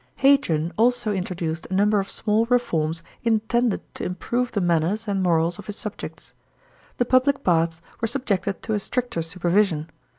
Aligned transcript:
Hadrian 0.15 0.73
also 0.77 1.11
introduced 1.13 1.67
a 1.69 1.75
number 1.75 1.99
of 1.99 2.09
small 2.09 2.45
reforms 2.47 3.03
in 3.23 3.39
tended 3.41 3.81
to 3.93 4.03
improve 4.03 4.51
the 4.51 4.59
manners 4.59 5.07
and 5.07 5.21
morals 5.21 5.59
of 5.59 5.67
his 5.67 5.75
subjects. 5.77 6.33
The 6.97 7.05
public 7.05 7.43
baths 7.43 7.83
weie 8.01 8.09
subjected 8.09 8.63
to 8.63 8.73
a 8.73 8.79
stricter 8.79 9.21
supervision. 9.21 9.91